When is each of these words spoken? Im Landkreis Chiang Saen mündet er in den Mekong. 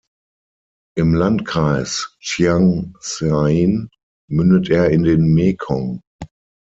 Im 0.97 1.13
Landkreis 1.13 2.15
Chiang 2.19 2.97
Saen 3.01 3.91
mündet 4.27 4.67
er 4.69 4.89
in 4.89 5.03
den 5.03 5.31
Mekong. 5.31 6.01